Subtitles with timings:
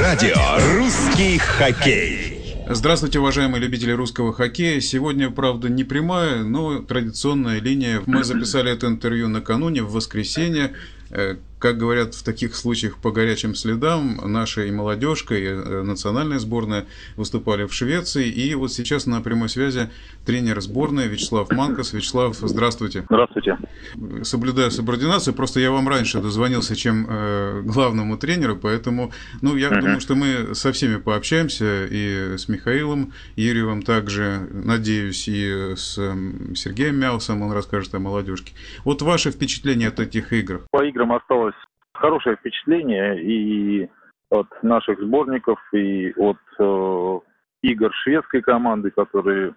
[0.00, 0.34] Радио
[0.78, 2.56] «Русский хоккей».
[2.66, 4.80] Здравствуйте, уважаемые любители русского хоккея.
[4.80, 8.00] Сегодня, правда, не прямая, но традиционная линия.
[8.06, 10.72] Мы записали это интервью накануне, в воскресенье.
[11.10, 16.38] Э, как говорят в таких случаях по горячим следам, наша и молодежка, и э, национальная
[16.38, 16.86] сборная
[17.16, 18.28] выступали в Швеции.
[18.28, 19.90] И вот сейчас на прямой связи
[20.24, 21.92] тренер сборной Вячеслав Манкос.
[21.92, 23.04] Вячеслав, здравствуйте.
[23.10, 23.58] Здравствуйте.
[24.22, 29.80] Соблюдаю субординацию, просто я вам раньше дозвонился, чем э, главному тренеру, поэтому, ну, я uh-huh.
[29.80, 35.94] думаю, что мы со всеми пообщаемся, и с Михаилом Юрьевым также, надеюсь, и с
[36.54, 38.54] Сергеем Мяусом, он расскажет о молодежке.
[38.84, 40.62] Вот ваши впечатления от этих игр?
[40.70, 41.54] По играм осталось
[41.94, 43.88] хорошее впечатление и
[44.30, 47.18] от наших сборников, и от э,
[47.62, 49.54] игр шведской команды, которые,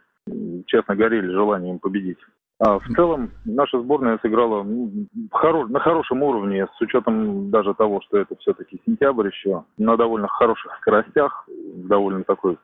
[0.66, 2.18] честно, горели желанием победить.
[2.60, 8.36] А в целом наша сборная сыграла на хорошем уровне, с учетом даже того, что это
[8.38, 12.58] все-таки сентябрь еще, на довольно хороших скоростях, довольно такой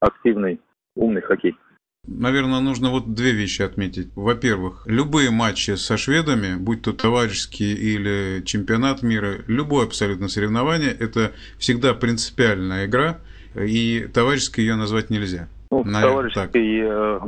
[0.00, 0.60] активный,
[0.96, 1.56] умный хоккей.
[2.04, 4.10] Наверное, нужно вот две вещи отметить.
[4.16, 11.30] Во-первых, любые матчи со шведами, будь то товарищеские или чемпионат мира, любое абсолютно соревнование, это
[11.58, 13.18] всегда принципиальная игра,
[13.54, 15.48] и товарищеской ее назвать нельзя.
[15.70, 17.20] Ну, товарищеской, э,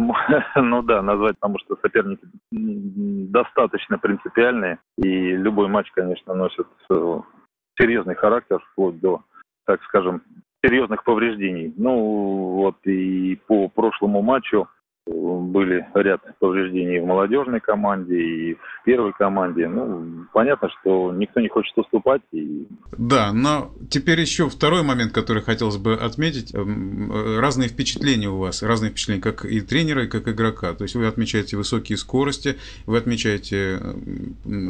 [0.56, 7.20] ну да, назвать, потому что соперники достаточно принципиальные, и любой матч, конечно, носит э,
[7.78, 9.22] серьезный характер, вплоть до,
[9.66, 10.22] так скажем,
[10.64, 11.74] серьезных повреждений.
[11.76, 14.66] Ну, вот и по прошлому матчу
[15.06, 19.68] были ряд повреждений в молодежной команде и в первой команде.
[19.68, 22.22] Ну, понятно, что никто не хочет уступать.
[22.32, 22.66] И...
[22.96, 26.54] Да, но теперь еще второй момент, который хотелось бы отметить.
[26.54, 30.72] Эм, э, разные впечатления у вас, разные впечатления как и тренера, и как игрока.
[30.72, 33.80] То есть вы отмечаете высокие скорости, вы отмечаете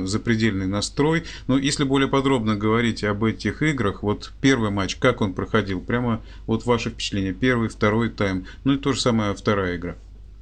[0.05, 1.25] запредельный настрой.
[1.47, 5.81] Но если более подробно говорить об этих играх, вот первый матч, как он проходил?
[5.81, 9.95] Прямо вот ваши впечатления, первый, второй тайм, ну и то же самое вторая игра.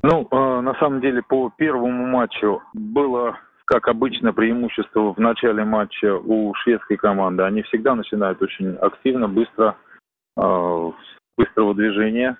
[0.03, 6.17] Ну, э, на самом деле, по первому матчу было, как обычно, преимущество в начале матча
[6.17, 7.45] у шведской команды.
[7.45, 9.77] Они всегда начинают очень активно, быстро,
[10.37, 10.91] э,
[11.39, 12.37] быстрого движения.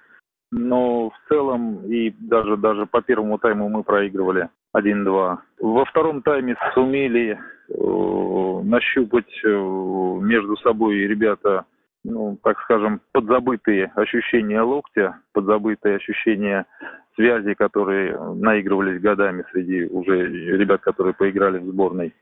[0.51, 5.39] Но в целом и даже, даже по первому тайму мы проигрывали 1-2.
[5.61, 11.65] Во втором тайме сумели э, нащупать э, между собой ребята
[12.05, 16.67] ну, так скажем, подзабытые ощущения локтя, подзабытые ощущения
[17.15, 22.15] связи, которые наигрывались годами среди уже ребят, которые поиграли в сборной.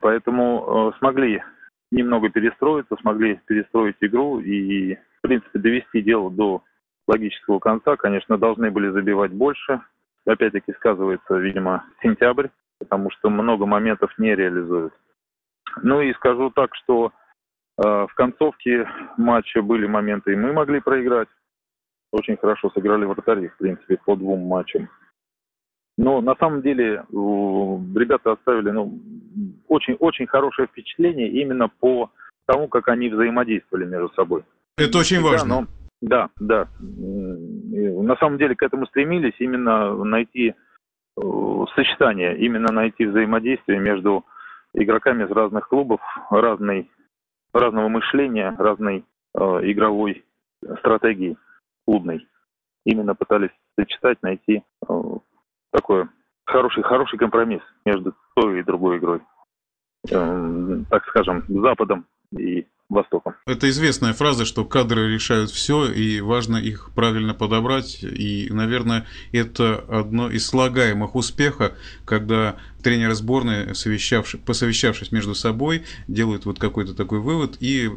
[0.00, 1.42] Поэтому э, смогли
[1.90, 6.62] немного перестроиться, смогли перестроить игру и, в принципе, довести дело до
[7.06, 7.96] логического конца.
[7.96, 9.80] Конечно, должны были забивать больше.
[10.26, 14.94] Опять-таки сказывается, видимо, сентябрь, потому что много моментов не реализуют.
[15.82, 17.12] Ну и скажу так, что
[17.78, 21.28] э, в концовке матча были моменты, и мы могли проиграть
[22.12, 24.88] очень хорошо сыграли вратари, в принципе, по двум матчам.
[25.98, 28.98] Но на самом деле ребята оставили ну,
[29.68, 32.10] очень, очень хорошее впечатление именно по
[32.46, 34.44] тому, как они взаимодействовали между собой.
[34.76, 35.66] Это очень важно.
[36.00, 36.68] Да, но, да, да.
[38.02, 40.54] На самом деле к этому стремились именно найти
[41.74, 44.24] сочетание, именно найти взаимодействие между
[44.74, 46.90] игроками из разных клубов, разной,
[47.52, 50.24] разного мышления, разной э, игровой
[50.78, 51.36] стратегии
[51.86, 52.26] клубной.
[52.84, 54.94] Именно пытались сочетать, найти э,
[55.70, 56.08] такой
[56.44, 59.20] хороший, хороший компромисс между той и другой игрой.
[60.10, 62.06] Э, так скажем, Западом
[62.36, 63.34] и Востоком.
[63.46, 68.02] Это известная фраза, что кадры решают все, и важно их правильно подобрать.
[68.02, 71.72] И, наверное, это одно из слагаемых успеха,
[72.04, 77.90] когда тренеры сборной, совещавшись, посовещавшись между собой, делают вот какой-то такой вывод и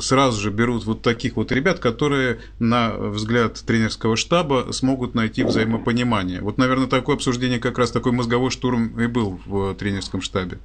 [0.00, 6.40] сразу же берут вот таких вот ребят, которые, на взгляд тренерского штаба, смогут найти взаимопонимание.
[6.40, 10.58] Вот, наверное, такое обсуждение, как раз такой мозговой штурм и был в тренерском штабе.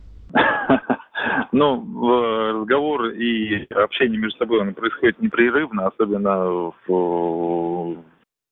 [1.59, 7.97] Ну, разговор и общение между собой оно происходит непрерывно, особенно в,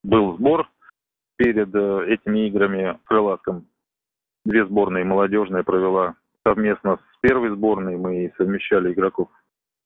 [0.03, 0.69] был сбор
[1.37, 3.65] перед э, этими играми в Крылатском.
[4.43, 6.15] Две сборные, молодежная провела
[6.45, 9.29] совместно с первой сборной, мы совмещали игроков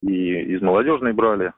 [0.02, 1.52] и из молодежной брали.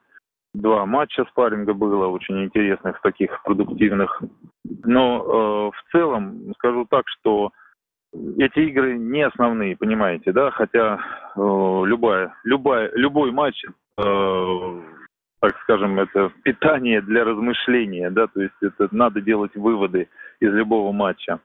[0.53, 4.21] Два матча спарринга было, очень интересных, таких продуктивных.
[4.83, 7.49] Но э, в целом скажу так, что
[8.37, 10.99] эти игры не основные, понимаете, да, хотя
[11.35, 11.39] э,
[11.85, 14.81] любая, любая, любой матч, э,
[15.39, 20.07] так скажем, это питание для размышления, да, то есть это надо делать выводы
[20.39, 21.39] из любого матча.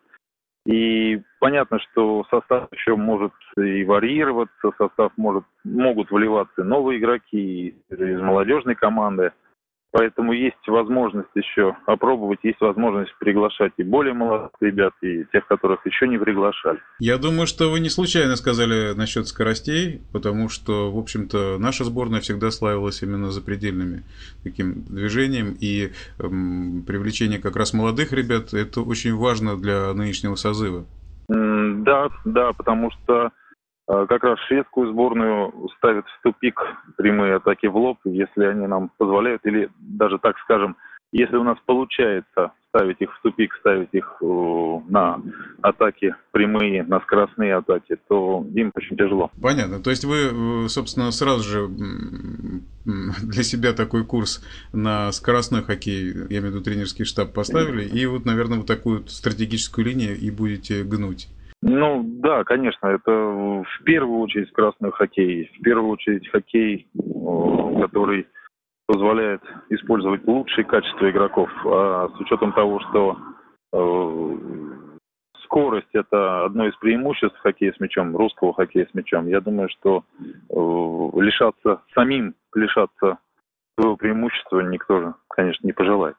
[0.67, 8.21] И понятно, что состав еще может и варьироваться, состав может, могут вливаться новые игроки из
[8.21, 9.33] молодежной команды.
[9.93, 15.85] Поэтому есть возможность еще опробовать, есть возможность приглашать и более молодых ребят, и тех, которых
[15.85, 16.79] еще не приглашали.
[17.01, 22.21] Я думаю, что вы не случайно сказали насчет скоростей, потому что, в общем-то, наша сборная
[22.21, 24.05] всегда славилась именно запредельными
[24.45, 25.91] таким движением, и
[26.21, 30.85] эм, привлечение как раз молодых ребят, это очень важно для нынешнего созыва.
[31.29, 33.31] Да, да, потому что
[34.09, 36.61] как раз шведскую сборную ставят в тупик
[36.97, 40.77] прямые атаки в лоб, если они нам позволяют, или даже так скажем,
[41.13, 45.21] если у нас получается ставить их в тупик, ставить их на
[45.61, 49.33] атаки прямые, на скоростные атаки, то им очень тяжело.
[49.43, 49.81] Понятно.
[49.83, 51.69] То есть вы, собственно, сразу же
[52.85, 54.41] для себя такой курс
[54.73, 59.05] на скоростной хоккей, я имею в виду тренерский штаб, поставили, и вот, наверное, вот такую
[59.09, 61.29] стратегическую линию и будете гнуть.
[61.63, 66.89] Ну да, конечно, это в первую очередь красный хоккей, в первую очередь хоккей,
[67.81, 68.27] который
[68.87, 71.51] позволяет использовать лучшие качества игроков.
[71.67, 73.19] А с учетом того, что
[73.73, 74.37] э,
[75.45, 80.05] скорость это одно из преимуществ хоккея с мячом, русского хоккея с мячом, я думаю, что
[80.19, 83.19] э, лишаться самим, лишаться
[83.79, 86.17] своего преимущества никто же, конечно, не пожелает.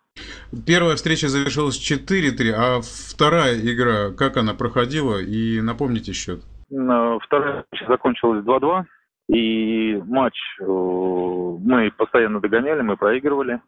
[0.66, 5.20] Первая встреча завершилась 4-3, а вторая игра, как она проходила?
[5.22, 6.42] И напомните счет.
[6.70, 8.84] Вторая встреча закончилась 2-2.
[9.30, 13.62] И матч э, мы постоянно догоняли, мы проигрывали.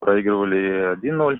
[0.00, 1.38] Проигрывали 1-0,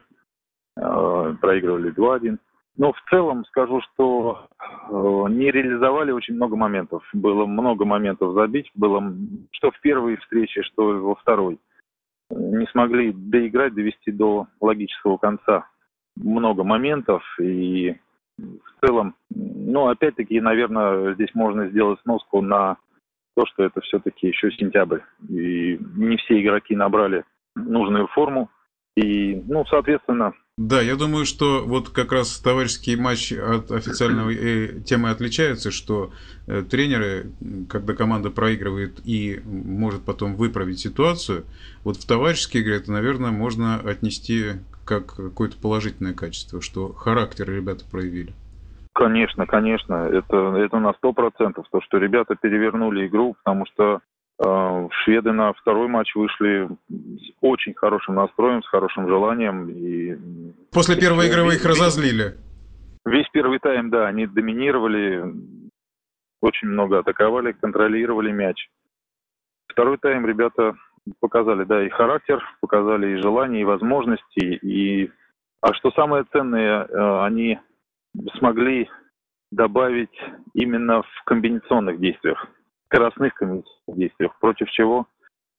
[0.76, 2.38] э, проигрывали 2-1.
[2.76, 7.03] Но в целом скажу, что э, не реализовали очень много моментов.
[7.12, 8.70] Было много моментов забить.
[8.75, 9.03] Было
[9.50, 11.58] что в первой встрече, что во второй
[12.31, 15.67] не смогли доиграть, довести до логического конца
[16.17, 17.23] много моментов.
[17.41, 17.97] И
[18.38, 22.77] в целом, ну, опять-таки, наверное, здесь можно сделать сноску на
[23.37, 25.00] то, что это все-таки еще сентябрь.
[25.29, 27.25] И не все игроки набрали
[27.55, 28.50] нужную форму.
[28.97, 34.81] И, ну, соответственно, да, я думаю, что вот как раз товарищеский матч от официальной э,
[34.81, 36.11] темы отличается, что
[36.47, 37.31] э, тренеры,
[37.67, 41.45] когда команда проигрывает и может потом выправить ситуацию,
[41.83, 47.87] вот в товарищеской игре это, наверное, можно отнести как какое-то положительное качество, что характер ребята
[47.91, 48.35] проявили.
[48.93, 54.01] Конечно, конечно, это, это на сто процентов, то, что ребята перевернули игру, потому что
[54.41, 59.69] шведы на второй матч вышли с очень хорошим настроем, с хорошим желанием.
[59.69, 60.17] И...
[60.73, 62.37] После первой игры вы их разозлили?
[63.05, 65.25] Весь первый тайм, да, они доминировали,
[66.41, 68.69] очень много атаковали, контролировали мяч.
[69.69, 70.75] Второй тайм ребята
[71.21, 74.41] показали, да, и характер, показали и желание, и возможности.
[74.41, 75.11] И...
[75.61, 77.59] А что самое ценное, э, они
[78.39, 78.89] смогли
[79.53, 80.19] добавить
[80.55, 82.49] именно в комбинационных действиях
[82.91, 83.35] скоростных
[83.87, 85.07] действиях, против чего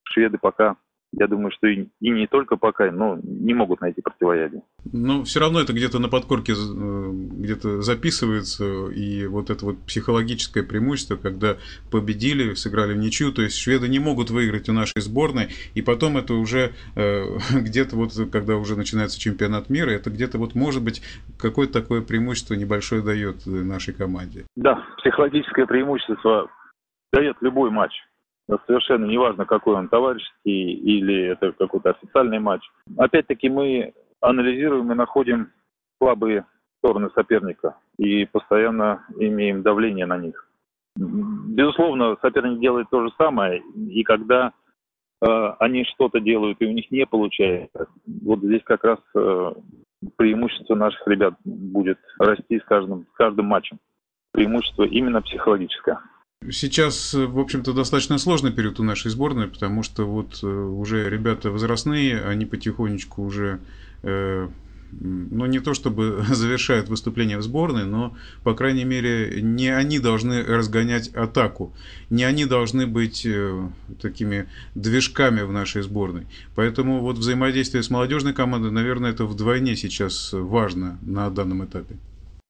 [0.03, 0.75] шведы пока
[1.13, 4.63] я думаю, что и, и не только пока, но не могут найти противоядие.
[4.93, 10.63] Но все равно это где-то на подкорке э, где-то записывается, и вот это вот психологическое
[10.63, 11.57] преимущество, когда
[11.91, 16.17] победили, сыграли в ничью, то есть шведы не могут выиграть у нашей сборной, и потом
[16.17, 21.01] это уже э, где-то вот, когда уже начинается чемпионат мира, это где-то вот может быть
[21.37, 24.45] какое-то такое преимущество небольшое дает нашей команде.
[24.55, 26.49] Да, психологическое преимущество
[27.11, 27.93] дает любой матч.
[28.67, 32.61] Совершенно неважно, какой он товарищеский или это какой-то официальный матч.
[32.97, 35.51] Опять-таки мы анализируем и находим
[35.97, 36.45] слабые
[36.79, 40.47] стороны соперника и постоянно имеем давление на них.
[40.97, 44.51] Безусловно, соперник делает то же самое, и когда
[45.21, 45.25] э,
[45.59, 47.87] они что-то делают и у них не получается,
[48.23, 49.53] вот здесь как раз э,
[50.17, 53.79] преимущество наших ребят будет расти с каждым, с каждым матчем.
[54.33, 55.99] Преимущество именно психологическое.
[56.49, 61.51] Сейчас, в общем-то, достаточно сложный период у нашей сборной, потому что вот э, уже ребята
[61.51, 63.59] возрастные, они потихонечку уже,
[64.01, 64.49] э,
[64.91, 70.43] ну не то чтобы завершают выступление в сборной, но, по крайней мере, не они должны
[70.43, 71.75] разгонять атаку,
[72.09, 73.69] не они должны быть э,
[74.01, 76.25] такими движками в нашей сборной.
[76.55, 81.97] Поэтому вот взаимодействие с молодежной командой, наверное, это вдвойне сейчас важно на данном этапе.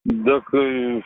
[0.03, 0.41] Да,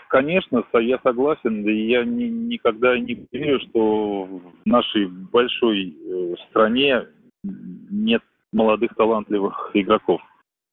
[0.07, 1.67] конечно, я согласен.
[1.67, 7.05] Я ни, никогда не верю, что в нашей большой э, стране
[7.43, 8.23] нет
[8.53, 10.21] молодых талантливых игроков.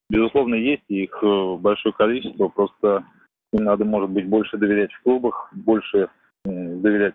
[0.09, 3.05] Безусловно, есть их э, большое количество, просто
[3.53, 6.09] им надо, может быть, больше доверять в клубах, больше
[6.45, 7.15] доверять,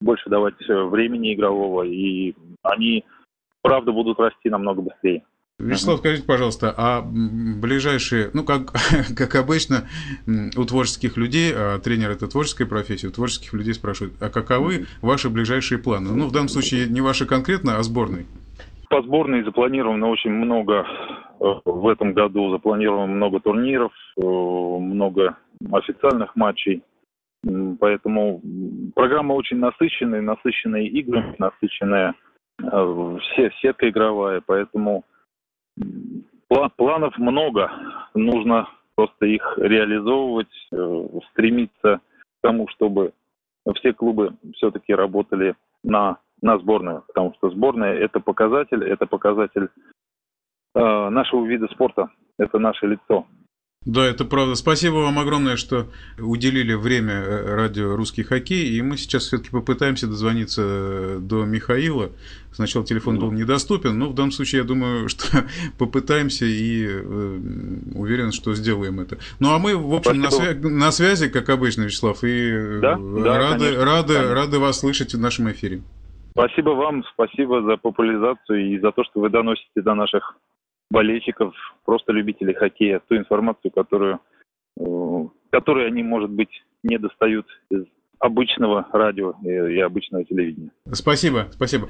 [0.00, 3.04] больше давать э, времени игрового, и они,
[3.60, 5.22] правда, будут расти намного быстрее.
[5.62, 8.72] Вячеслав, скажите, пожалуйста, а ближайшие, ну, как,
[9.16, 9.84] как обычно,
[10.56, 15.30] у творческих людей, а тренер– это творческая профессия, у творческих людей спрашивают, а каковы ваши
[15.30, 16.10] ближайшие планы?
[16.12, 18.26] Ну, в данном случае не ваши конкретно, а сборной.
[18.90, 20.84] По сборной запланировано очень много
[21.40, 25.36] э, в этом году, запланировано много турниров, э, много
[25.70, 26.82] официальных матчей.
[27.80, 28.40] Поэтому
[28.94, 32.14] программа очень насыщенная, насыщенные игры, насыщенная
[32.62, 35.04] э, все, сетка игровая, поэтому
[36.76, 37.70] планов много.
[38.14, 43.12] Нужно просто их реализовывать, э, стремиться к тому, чтобы
[43.76, 49.68] все клубы все-таки работали на, на сборную, потому что сборная– это показатель, это показатель
[50.74, 53.26] э, нашего вида спорта, это наше лицо.
[53.84, 54.54] Да, это правда.
[54.54, 58.68] Спасибо вам огромное, что уделили время э, радио «Русский хоккей».
[58.68, 62.10] И мы сейчас все-таки попытаемся дозвониться э, до Михаила.
[62.52, 65.44] Сначала телефон был недоступен, но в данном случае я думаю, что
[65.78, 67.38] попытаемся и э,
[67.94, 69.18] уверен, что сделаем это.
[69.40, 72.94] Ну а мы, в общем, на, свя- на связи, как обычно, Вячеслав, и да?
[72.94, 74.34] рады, конечно, рады, конечно.
[74.34, 75.82] рады вас слышать в нашем эфире.
[76.32, 80.36] Спасибо вам, спасибо за популяризацию и за то, что вы доносите до наших
[80.92, 84.20] болельщиков, просто любителей хоккея, ту информацию, которую,
[84.78, 87.84] э, которую они, может быть, не достают из
[88.18, 90.70] обычного радио и обычного телевидения.
[90.92, 91.88] Спасибо, спасибо.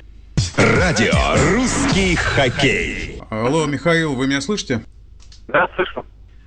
[0.56, 1.12] Радио
[1.54, 3.20] «Русский хоккей».
[3.30, 4.80] Алло, Михаил, вы меня слышите?
[5.48, 6.04] Да, слышу.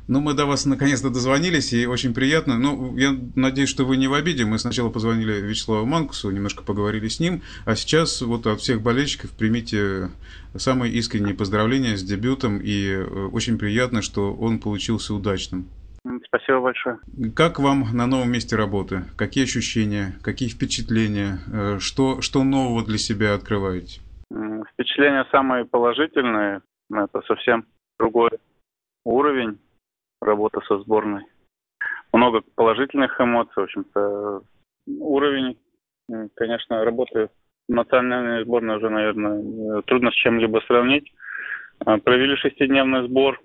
[0.07, 2.59] Ну, мы до вас наконец-то дозвонились, и очень приятно.
[2.59, 4.45] Ну, я надеюсь, что вы не в обиде.
[4.45, 9.31] Мы сначала позвонили Вячеславу Манкусу, немножко поговорили с ним, а сейчас вот от всех болельщиков
[9.31, 10.09] примите
[10.55, 15.65] самые искренние поздравления с дебютом, и э, очень приятно, что он получился удачным.
[16.27, 17.00] Спасибо большое.
[17.35, 19.05] Как вам на новом месте работы?
[19.17, 21.39] Какие ощущения, какие впечатления?
[21.51, 24.01] Э, что, что нового для себя открываете?
[24.74, 26.62] Впечатления самые положительные.
[26.91, 27.65] Это совсем
[27.97, 28.29] другой
[29.03, 29.57] уровень
[30.25, 31.24] работа со сборной.
[32.12, 34.41] Много положительных эмоций, в общем-то.
[34.88, 35.58] Уровень,
[36.36, 37.29] конечно, работы
[37.67, 41.12] национальной сборной уже, наверное, трудно с чем-либо сравнить.
[41.79, 43.41] А, провели шестидневный сбор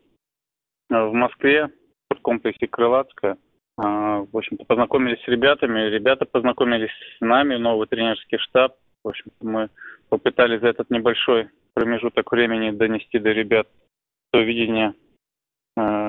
[0.91, 1.71] а, в Москве,
[2.11, 3.39] в комплексе Крылатская.
[3.77, 8.77] А, в общем-то, познакомились с ребятами, ребята познакомились с нами, новый тренерский штаб.
[9.03, 9.71] В общем мы
[10.11, 13.69] попытались за этот небольшой промежуток времени донести до ребят
[14.33, 14.95] то видение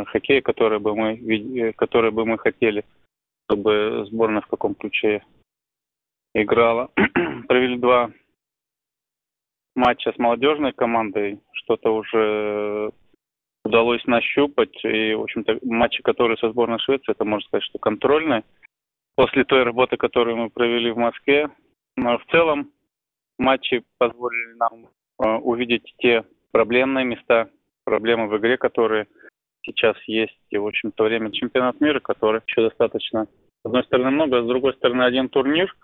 [0.05, 2.86] хоккея, которое бы мы, э, которое бы мы хотели,
[3.50, 5.24] чтобы сборная в каком ключе
[6.34, 6.89] играла.
[7.48, 8.12] Провели два
[9.75, 12.91] матча с молодежной командой, что-то уже
[13.63, 14.84] удалось нащупать.
[14.84, 18.43] И, в общем-то, матчи, которые со сборной Швеции, это можно сказать, что контрольные.
[19.15, 21.50] После той работы, которую мы провели в Москве.
[21.98, 22.72] Но в целом
[23.38, 27.50] матчи позволили нам э, увидеть те проблемные места,
[27.84, 29.08] проблемы в игре, которые
[29.63, 30.38] сейчас есть.
[30.50, 34.48] И, в общем-то, время чемпионат мира, который еще достаточно, с одной стороны, много, а с
[34.48, 35.75] другой стороны, один турнир,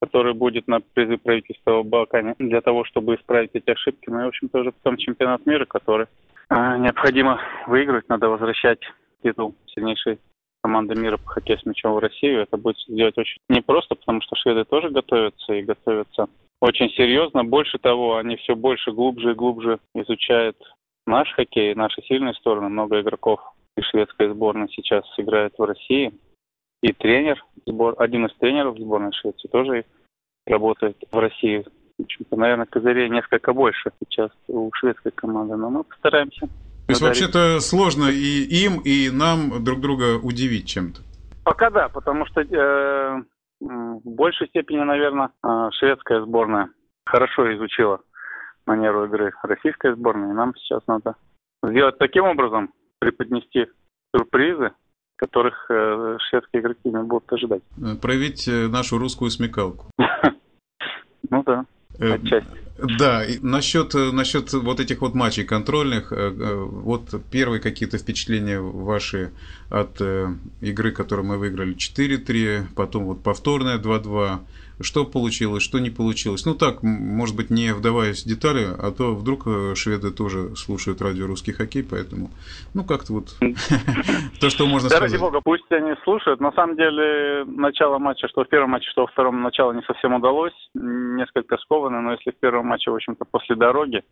[0.00, 4.08] который будет на призы правительства в Балкане для того, чтобы исправить эти ошибки.
[4.08, 6.06] Ну и, в общем-то, уже потом чемпионат мира, который
[6.48, 8.80] а, необходимо выиграть, надо возвращать
[9.22, 10.18] титул сильнейшей
[10.62, 12.42] команды мира по хоккею с мячом в Россию.
[12.42, 16.28] Это будет сделать очень непросто, потому что шведы тоже готовятся и готовятся
[16.60, 17.44] очень серьезно.
[17.44, 20.56] Больше того, они все больше, глубже и глубже изучают
[21.10, 22.68] наш хоккей, наши сильные стороны.
[22.68, 23.40] Много игроков
[23.76, 26.12] из шведской сборной сейчас играет в России.
[26.82, 29.84] И тренер, сбор, один из тренеров сборной Швеции тоже
[30.46, 31.66] работает в России.
[31.98, 36.46] В общем-то, наверное, козырей несколько больше сейчас у шведской команды, но мы постараемся.
[36.86, 41.02] То есть вообще-то сложно и им, и нам друг друга удивить чем-то?
[41.44, 43.22] Пока да, потому что э,
[43.60, 46.70] в большей степени, наверное, э, шведская сборная
[47.04, 48.00] хорошо изучила
[48.70, 50.30] манеру игры российской сборной.
[50.30, 51.16] И нам сейчас надо
[51.62, 53.66] сделать таким образом, преподнести
[54.14, 54.70] сюрпризы,
[55.16, 57.62] которых э, шведские игроки не будут ожидать.
[58.00, 59.86] Проявить э, нашу русскую смекалку.
[61.28, 61.64] Ну да.
[62.00, 62.50] Э, отчасти.
[62.98, 69.30] Да, и насчет, насчет вот этих вот матчей контрольных, вот первые какие-то впечатления ваши
[69.68, 70.00] от
[70.60, 74.38] игры, которую мы выиграли 4-3, потом вот повторная 2-2,
[74.80, 76.46] что получилось, что не получилось.
[76.46, 81.02] Ну так, может быть, не вдаваясь в детали, а то вдруг э, шведы тоже слушают
[81.02, 82.30] радио «Русский хоккей», поэтому,
[82.74, 83.36] ну как-то вот
[84.40, 85.12] то, что можно сказать.
[85.12, 86.40] Ради бога, пусть они слушают.
[86.40, 90.14] На самом деле, начало матча, что в первом матче, что во втором, начало не совсем
[90.14, 90.54] удалось.
[90.74, 94.02] Несколько сковано, но если в первом матче, в общем-то, после дороги,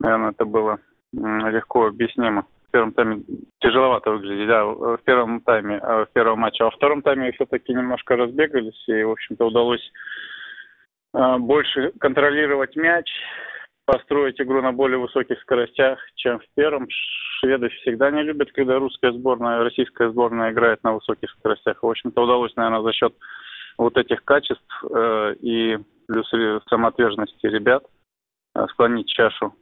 [0.00, 0.78] наверное, это было
[1.12, 3.22] легко объяснимо первом тайме
[3.60, 6.64] тяжеловато выглядели, да, в первом тайме, э, в первом матче.
[6.64, 9.92] А во втором тайме все-таки немножко разбегались, и, в общем-то, удалось
[11.14, 13.08] э, больше контролировать мяч,
[13.86, 16.88] построить игру на более высоких скоростях, чем в первом.
[17.38, 21.80] Шведы всегда не любят, когда русская сборная, российская сборная играет на высоких скоростях.
[21.80, 23.14] В общем-то, удалось, наверное, за счет
[23.78, 25.78] вот этих качеств э, и
[26.08, 26.28] плюс
[26.68, 27.84] самоотверженности ребят
[28.56, 29.54] э, склонить чашу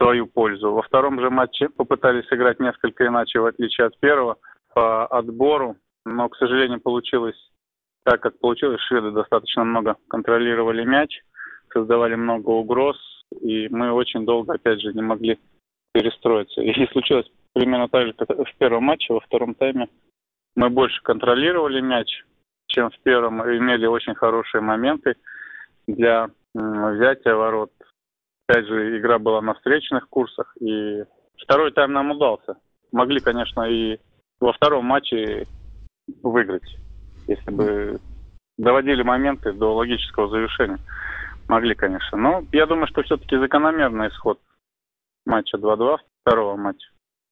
[0.00, 0.72] свою пользу.
[0.72, 4.38] Во втором же матче попытались играть несколько иначе, в отличие от первого,
[4.74, 5.76] по отбору,
[6.06, 7.36] но, к сожалению, получилось
[8.04, 8.80] так, как получилось.
[8.80, 11.20] Шведы достаточно много контролировали мяч,
[11.72, 12.96] создавали много угроз,
[13.40, 15.38] и мы очень долго, опять же, не могли
[15.92, 16.62] перестроиться.
[16.62, 19.88] И случилось примерно так же, как в первом матче, во втором тайме.
[20.56, 22.24] Мы больше контролировали мяч,
[22.68, 25.16] чем в первом, имели очень хорошие моменты
[25.86, 27.70] для взятия ворот.
[28.50, 31.04] Опять же, игра была на встречных курсах, и
[31.40, 32.56] второй тайм нам удался.
[32.90, 34.00] Могли, конечно, и
[34.40, 35.46] во втором матче
[36.24, 36.76] выиграть,
[37.28, 38.00] если бы
[38.58, 40.80] доводили моменты до логического завершения.
[41.48, 42.18] Могли, конечно.
[42.18, 44.40] Но я думаю, что все-таки закономерный исход
[45.26, 46.88] матча 2-2, второго матча.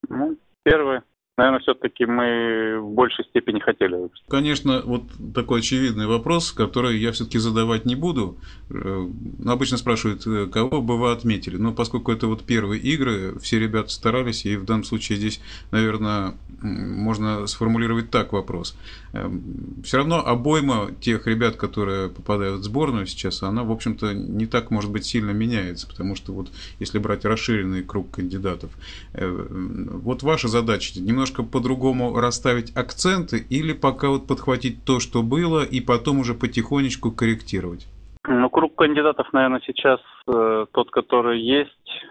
[0.09, 1.01] Ну, первый
[1.39, 4.11] наверное, все-таки мы в большей степени хотели.
[4.29, 5.05] Конечно, вот
[5.35, 8.37] такой очевидный вопрос, который я все-таки задавать не буду.
[8.71, 9.09] Э,
[9.47, 11.57] обычно спрашивают, э, кого бы вы отметили.
[11.57, 15.41] Но поскольку это вот первые игры, все ребята старались, и в данном случае здесь,
[15.71, 18.77] наверное, можно сформулировать так вопрос.
[19.13, 24.47] Эм, все равно обойма тех ребят, которые попадают в сборную сейчас, она, в общем-то, не
[24.47, 28.71] так, может быть, сильно меняется, потому что вот если брать расширенный круг кандидатов,
[29.13, 35.23] э, вот ваша задача немножко немножко по-другому расставить акценты или пока вот подхватить то, что
[35.23, 37.87] было, и потом уже потихонечку корректировать?
[38.27, 42.05] Ну, круг кандидатов, наверное, сейчас э, тот, который есть,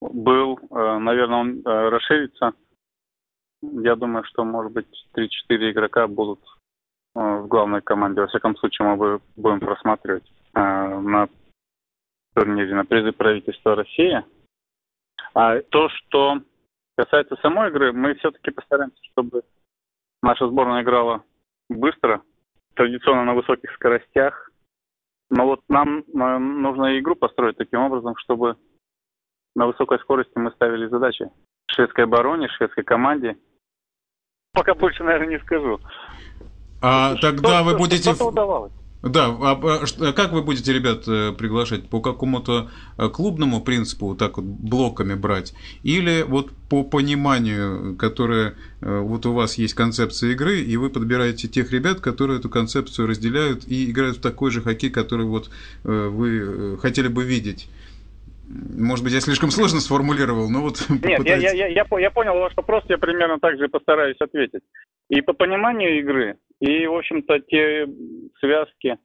[0.00, 2.52] был, э, наверное, он э, расширится.
[3.62, 4.86] Я думаю, что, может быть,
[5.16, 5.28] 3-4
[5.70, 6.40] игрока будут
[7.14, 8.20] э, в главной команде.
[8.20, 10.24] Во всяком случае, мы будем просматривать
[10.54, 11.28] э, на
[12.34, 14.24] турнире на призы правительства России.
[15.34, 16.40] А то, что
[16.96, 19.42] Касается самой игры, мы все-таки постараемся, чтобы
[20.22, 21.22] наша сборная играла
[21.68, 22.22] быстро,
[22.74, 24.50] традиционно на высоких скоростях.
[25.28, 28.56] Но вот нам нужно игру построить таким образом, чтобы
[29.54, 31.28] на высокой скорости мы ставили задачи.
[31.68, 33.36] Шведской обороне, шведской команде.
[34.52, 35.78] Пока больше, наверное, не скажу.
[36.80, 38.14] А что, тогда что, вы будете...
[38.14, 38.72] Что удавалось.
[39.02, 39.52] Да, а,
[40.00, 41.88] а как вы будете ребят э, приглашать?
[41.88, 45.54] По какому-то э, клубному принципу, вот так вот блоками брать?
[45.82, 51.46] Или вот по пониманию, которое э, вот у вас есть концепция игры, и вы подбираете
[51.46, 55.50] тех ребят, которые эту концепцию разделяют и играют в такой же хоккей, который вот
[55.84, 57.68] вы хотели бы видеть?
[58.48, 60.84] Может быть, я слишком сложно сформулировал, но вот...
[60.88, 64.62] Нет, я, я, я, я, я понял ваш вопрос, я примерно так же постараюсь ответить.
[65.08, 67.86] И по пониманию игры, и, в общем-то, те
[68.40, 68.98] связки,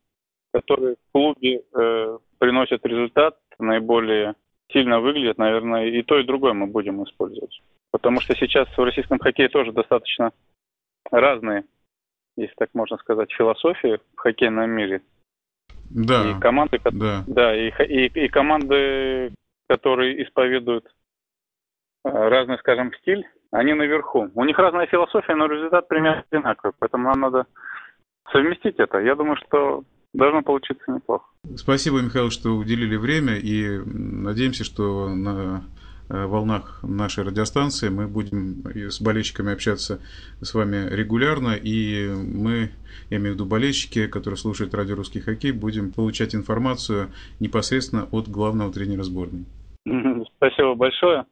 [0.54, 4.36] которые в клубе э, приносят результат, наиболее
[4.72, 7.62] сильно выглядят, наверное, и то, и другое мы будем использовать.
[7.92, 10.32] Потому что сейчас в российском хоккее тоже достаточно
[11.12, 11.66] разные,
[12.38, 15.02] если так можно сказать, философии в хоккейном мире.
[15.90, 16.32] Да.
[16.32, 17.24] И команды, да.
[17.28, 19.34] Да, и, и, и команды,
[19.68, 20.86] которые исповедуют
[22.04, 24.30] разный, скажем, стиль, они наверху.
[24.34, 26.74] У них разная философия, но результат примерно одинаковый.
[26.80, 27.46] Поэтому нам надо
[28.32, 29.00] совместить это.
[29.00, 29.84] Я думаю, что
[30.14, 31.26] должно получиться неплохо.
[31.56, 33.36] Спасибо, Михаил, что уделили время.
[33.36, 35.64] И надеемся, что на
[36.10, 40.00] э, волнах нашей радиостанции мы будем с болельщиками общаться
[40.42, 41.56] с вами регулярно.
[41.62, 42.72] И мы,
[43.10, 47.10] я имею в виду болельщики, которые слушают радио «Русский хоккей», будем получать информацию
[47.40, 49.46] непосредственно от главного тренера сборной.
[50.38, 51.26] Спасибо большое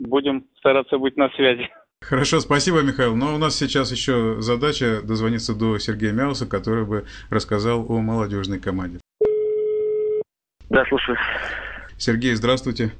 [0.00, 1.68] будем стараться быть на связи.
[2.00, 3.16] Хорошо, спасибо, Михаил.
[3.16, 8.60] Но у нас сейчас еще задача дозвониться до Сергея Мяуса, который бы рассказал о молодежной
[8.60, 9.00] команде.
[10.68, 11.16] Да, слушаю.
[11.96, 12.92] Сергей, здравствуйте.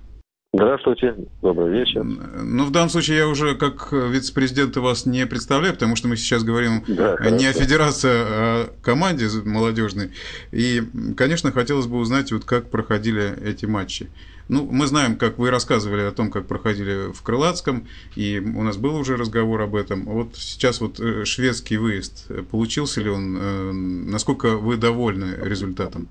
[0.55, 2.05] Здравствуйте, добрый вечер.
[2.05, 6.45] Ну, в данном случае я уже как вице-президента вас не представляю, потому что мы сейчас
[6.45, 10.13] говорим да, не о федерации, а о команде молодежной.
[10.53, 10.81] И,
[11.17, 14.09] конечно, хотелось бы узнать, вот как проходили эти матчи.
[14.49, 18.77] Ну, мы знаем, как вы рассказывали о том, как проходили в Крылатском, и у нас
[18.77, 20.05] был уже разговор об этом.
[20.05, 23.37] Вот сейчас вот э, шведский выезд, получился ли он?
[23.37, 26.09] Э, насколько вы довольны результатом?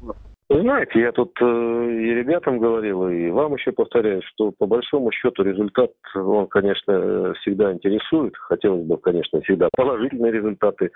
[0.49, 5.43] Знаете, я тут э, и ребятам говорил, и вам еще повторяю, что по большому счету
[5.43, 8.35] результат, он, конечно, всегда интересует.
[8.37, 10.91] Хотелось бы, конечно, всегда положительные результаты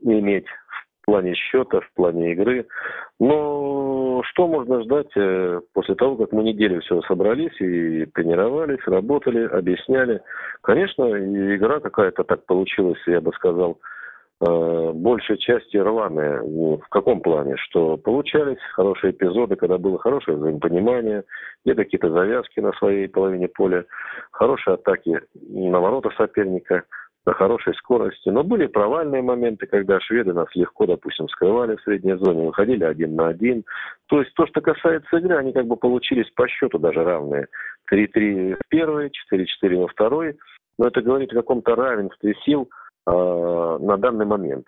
[0.00, 0.46] иметь
[1.06, 2.66] в плане счета, в плане игры.
[3.20, 9.46] Но что можно ждать э, после того, как мы неделю все собрались и тренировались, работали,
[9.46, 10.20] объясняли?
[10.62, 11.04] Конечно,
[11.54, 13.78] игра какая-то так получилась, я бы сказал,
[14.40, 16.42] э, большей части рваные.
[16.42, 17.56] Ну, в каком плане?
[17.56, 21.22] Что получались хорошие эпизоды, когда было хорошее взаимопонимание,
[21.64, 23.84] где-то какие-то завязки на своей половине поля,
[24.32, 26.82] хорошие атаки на ворота соперника–
[27.26, 28.28] на хорошей скорости.
[28.28, 33.16] Но были провальные моменты, когда шведы нас легко, допустим, скрывали в средней зоне, выходили один
[33.16, 33.64] на один.
[34.06, 37.48] То есть то, что касается игры, они как бы получились по счету даже равные.
[37.92, 40.38] 3-3 в первой, 4-4 во второй.
[40.78, 42.68] Но это говорит о каком-то равенстве сил
[43.06, 44.66] э, на данный момент.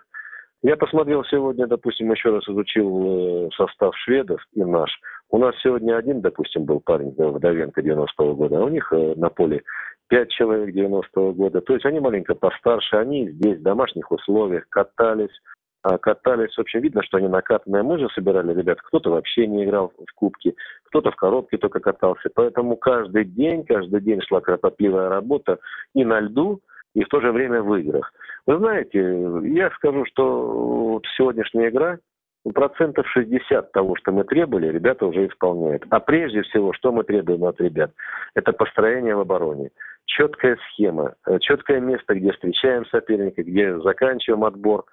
[0.61, 4.91] Я посмотрел сегодня, допустим, еще раз изучил э, состав шведов и наш.
[5.29, 9.29] У нас сегодня один, допустим, был парень Вдовенко 90-го года, а у них э, на
[9.29, 9.63] поле
[10.09, 11.61] пять человек 90-го года.
[11.61, 15.41] То есть они маленько постарше, они здесь в домашних условиях катались,
[15.81, 16.55] а, катались.
[16.55, 17.83] В общем, видно, что они накатанные.
[17.83, 18.81] Мы же собирали ребят.
[18.81, 20.53] Кто-то вообще не играл в кубке,
[20.85, 22.29] кто-то в коробке только катался.
[22.33, 25.59] Поэтому каждый день, каждый день шла кропотливая работа
[25.93, 26.59] и на льду,
[26.95, 28.11] и в то же время в играх.
[28.45, 28.99] Вы знаете,
[29.43, 30.47] я скажу, что
[30.91, 31.99] вот сегодняшняя игра,
[32.53, 35.85] процентов 60 того, что мы требовали, ребята уже исполняют.
[35.89, 37.91] А прежде всего, что мы требуем от ребят?
[38.33, 39.69] Это построение в обороне.
[40.09, 44.85] Четкая схема, э, четкое место, где встречаем соперника, где заканчиваем отбор.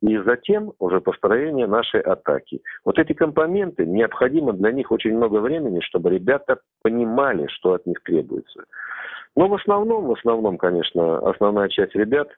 [0.00, 2.62] И затем уже построение нашей атаки.
[2.84, 8.00] Вот эти компоненты, необходимо для них очень много времени, чтобы ребята понимали, что от них
[8.04, 8.62] требуется.
[9.36, 12.28] Но в основном, в основном, конечно, основная часть ребят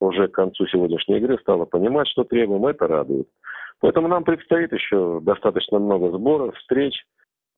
[0.00, 3.28] уже к концу сегодняшней игры стала понимать, что требуем, это радует.
[3.80, 7.04] Поэтому нам предстоит еще достаточно много сборов, встреч.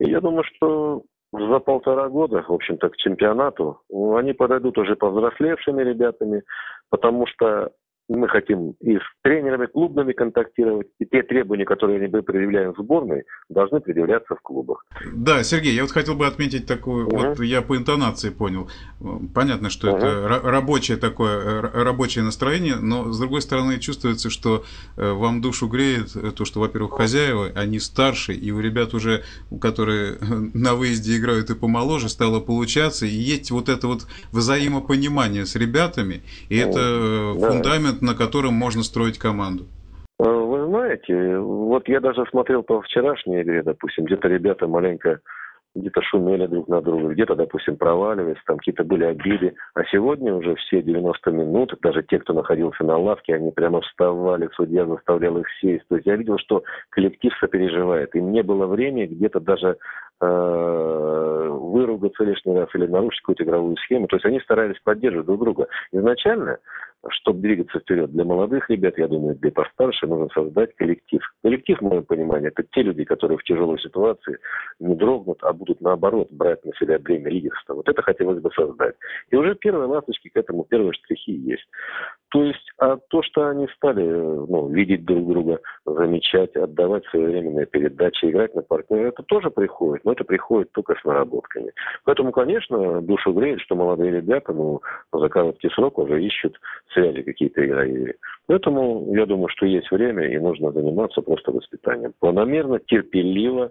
[0.01, 5.83] И я думаю, что за полтора года, в общем-то, к чемпионату они подойдут уже повзрослевшими
[5.83, 6.43] ребятами,
[6.91, 7.71] потому что
[8.09, 13.25] мы хотим и с тренерами клубными контактировать, и те требования, которые мы предъявляем в сборной,
[13.49, 14.85] должны предъявляться в клубах.
[15.15, 17.17] Да, Сергей, я вот хотел бы отметить такую, угу.
[17.17, 18.69] вот я по интонации понял,
[19.35, 19.99] понятно, что угу.
[19.99, 24.65] это рабочее такое, рабочее настроение, но с другой стороны чувствуется, что
[24.97, 29.23] э, вам душу греет то, что, во-первых, хозяева, они старше, и у ребят уже,
[29.61, 30.17] которые
[30.55, 36.23] на выезде играют и помоложе, стало получаться, и есть вот это вот взаимопонимание с ребятами,
[36.49, 37.51] и это э, да.
[37.51, 39.65] фундамент фундамент, на котором можно строить команду?
[40.21, 45.21] Э, вы знаете, вот я даже смотрел по вчерашней игре, допустим, где-то ребята маленько
[45.75, 49.55] где-то шумели друг на друга, где-то, допустим, проваливались, там какие-то были обиды.
[49.75, 54.49] А сегодня уже все 90 минут, даже те, кто находился на лавке, они прямо вставали,
[54.55, 55.87] судья заставлял их сесть.
[55.89, 58.15] То есть я видел, что коллектив сопереживает.
[58.17, 59.77] Им не было времени где-то даже
[60.21, 64.09] э, выругаться лишний раз или нарушить какую-то игровую схему.
[64.09, 65.69] То есть они старались поддерживать друг друга.
[65.93, 66.59] Изначально
[67.11, 71.21] чтобы двигаться вперед для молодых ребят, я думаю, для постарше, нужно создать коллектив.
[71.43, 74.39] Коллектив, в моем понимании, это те люди, которые в тяжелой ситуации
[74.81, 77.75] не дрогнут, а будут, наоборот, брать на себя бремя лидерства.
[77.75, 78.97] Вот это хотелось бы создать.
[79.31, 81.67] И уже первые ласточки к этому, первые штрихи есть.
[82.31, 88.27] То есть, а то, что они стали ну, видеть друг друга, замечать, отдавать своевременные передачи,
[88.27, 91.73] играть на партнера, это тоже приходит, но это приходит только с наработками.
[92.05, 94.83] Поэтому, конечно, душу греет, что молодые ребята, ну,
[95.13, 96.59] за короткий срок уже ищут
[96.93, 98.15] связи какие-то игровые.
[98.47, 102.13] Поэтому я думаю, что есть время и нужно заниматься просто воспитанием.
[102.19, 103.71] Планомерно, терпеливо.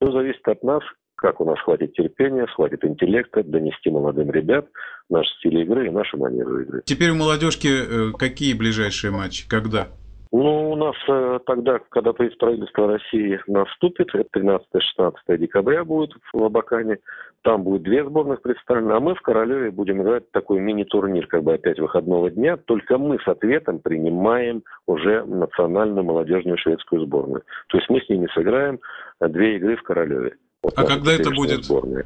[0.00, 0.82] Все зависит от нас,
[1.16, 4.66] как у нас хватит терпения, хватит интеллекта донести молодым ребят
[5.10, 6.82] наш стиль игры и нашу манеру игры.
[6.86, 9.46] Теперь у молодежки э, какие ближайшие матчи?
[9.48, 9.88] Когда?
[10.32, 16.98] Ну, у нас э, тогда, когда правительство России наступит, 13-16 декабря будет в Абакане,
[17.42, 21.54] там будет две сборных представлены, а мы в Королеве будем играть такой мини-турнир, как бы
[21.54, 27.42] опять выходного дня, только мы с ответом принимаем уже национальную молодежную шведскую сборную.
[27.68, 28.80] То есть мы с ними сыграем
[29.20, 30.36] две игры в Королеве.
[30.62, 31.64] Вот а когда это будет?
[31.64, 32.04] Сборная.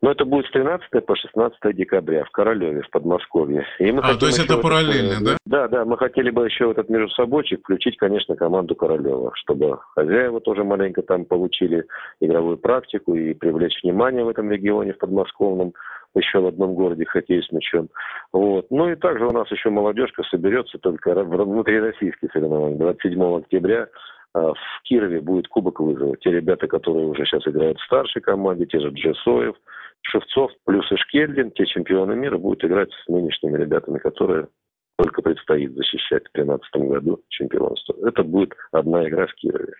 [0.00, 3.66] Но это будет с 13 по 16 декабря в Королеве, в Подмосковье.
[3.80, 5.36] И мы а, то есть это параллельно, этот, да?
[5.44, 10.40] Да, да, мы хотели бы еще этот между собойчик включить, конечно, команду Королева, чтобы хозяева
[10.40, 11.84] тоже маленько там получили
[12.20, 15.72] игровую практику и привлечь внимание в этом регионе, в подмосковном,
[16.14, 17.88] еще в одном городе хоккей с мячом.
[18.32, 18.66] Вот.
[18.70, 22.78] Ну и также у нас еще молодежка соберется только внутрироссийские соревнования.
[22.78, 23.88] 27 октября
[24.34, 26.16] а, в Кирове будет Кубок вызова.
[26.18, 29.56] Те ребята, которые уже сейчас играют в старшей команде, те же Джесоев,
[30.02, 34.48] Шевцов плюс Ишкельдин, те чемпионы мира, будут играть с нынешними ребятами, которые
[34.96, 37.94] только предстоит защищать в 2013 году чемпионство.
[38.06, 39.74] Это будет одна игра в Кирове.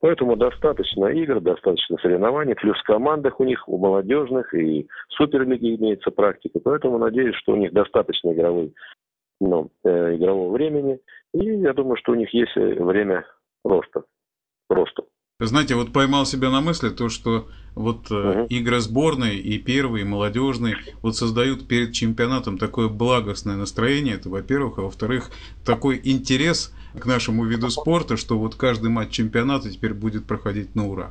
[0.00, 6.10] Поэтому достаточно игр, достаточно соревнований, плюс в командах у них, у молодежных и суперлиги имеется
[6.10, 6.58] практика.
[6.62, 8.74] Поэтому надеюсь, что у них достаточно игровой,
[9.40, 11.00] ну, э, игрового времени.
[11.34, 13.26] И я думаю, что у них есть время
[13.64, 14.04] роста.
[14.70, 15.04] Роста.
[15.46, 18.46] Знаете, вот поймал себя на мысли то, что вот угу.
[18.48, 24.78] игры сборной и первые, и молодежные вот создают перед чемпионатом такое благостное настроение, это во-первых,
[24.78, 25.30] а во-вторых,
[25.64, 30.88] такой интерес к нашему виду спорта, что вот каждый матч чемпионата теперь будет проходить на
[30.88, 31.10] ура.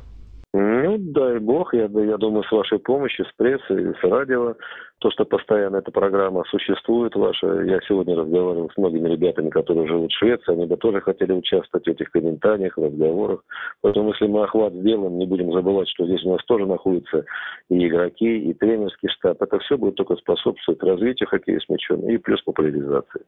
[0.52, 4.56] Ну, дай бог, я, я думаю, с вашей помощью, с прессой, с радио,
[5.00, 7.46] то, что постоянно эта программа существует ваша.
[7.62, 11.86] Я сегодня разговаривал с многими ребятами, которые живут в Швеции, они бы тоже хотели участвовать
[11.86, 13.42] в этих комментариях, разговорах.
[13.80, 17.24] Поэтому, если мы охват сделаем, не будем забывать, что здесь у нас тоже находятся
[17.70, 19.40] и игроки, и тренерский штаб.
[19.40, 23.22] Это все будет только способствовать развитию хоккея с мячом и плюс популяризации.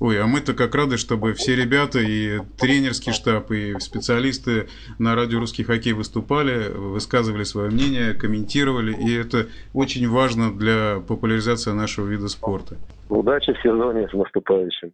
[0.00, 5.38] Ой, а мы-то как рады, чтобы все ребята, и тренерский штаб, и специалисты на радио
[5.38, 12.28] «Русский хоккей» выступали, высказывали свое мнение, комментировали, и это очень важно для популяризация нашего вида
[12.28, 12.76] спорта.
[13.08, 14.92] Удачи в сезоне с наступающим.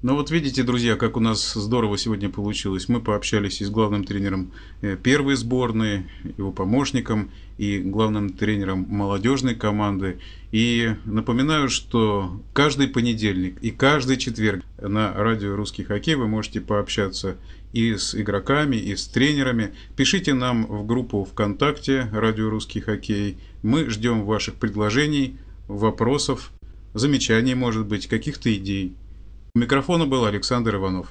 [0.00, 2.88] Ну вот видите, друзья, как у нас здорово сегодня получилось.
[2.88, 6.06] Мы пообщались и с главным тренером э, первой сборной,
[6.36, 10.20] его помощником, и главным тренером молодежной команды.
[10.52, 17.36] И напоминаю, что каждый понедельник и каждый четверг на радио «Русский хоккей» вы можете пообщаться
[17.72, 19.74] и с игроками, и с тренерами.
[19.96, 23.38] Пишите нам в группу ВКонтакте «Радио Русский хоккей».
[23.64, 26.52] Мы ждем ваших предложений, вопросов,
[26.94, 28.94] замечаний, может быть, каких-то идей.
[29.58, 31.08] У микрофона был Александр Иванов.